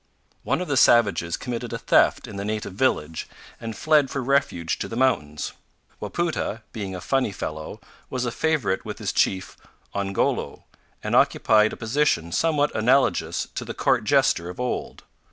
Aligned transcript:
One 0.41 0.61
of 0.61 0.67
the 0.67 0.77
savages 0.77 1.37
committed 1.37 1.71
a 1.73 1.77
theft 1.77 2.27
in 2.27 2.35
the 2.37 2.43
native 2.43 2.73
village, 2.73 3.27
and 3.59 3.77
fled 3.77 4.09
for 4.09 4.23
refuge 4.23 4.79
to 4.79 4.87
the 4.87 4.95
mountains. 4.95 5.53
Wapoota, 6.01 6.63
being 6.73 6.95
a 6.95 6.99
funny 7.01 7.31
fellow, 7.31 7.79
was 8.09 8.25
a 8.25 8.31
favourite 8.31 8.83
with 8.83 8.97
his 8.97 9.13
chief 9.13 9.55
Ongoloo, 9.93 10.63
and 11.03 11.15
occupied 11.15 11.71
a 11.71 11.77
position 11.77 12.31
somewhat 12.31 12.75
analogous 12.75 13.47
to 13.53 13.63
the 13.63 13.75
court 13.75 14.03
jester 14.03 14.49
of 14.49 14.59
old. 14.59 15.03